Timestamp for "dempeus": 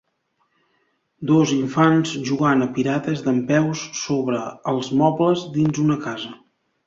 3.27-3.83